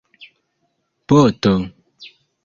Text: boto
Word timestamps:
boto 1.09 1.51